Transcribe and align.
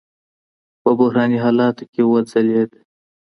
په 0.81 0.89
بحراني 0.99 1.37
حالاتو 1.43 1.83
کي 1.91 2.01
وځلېد 2.11 2.71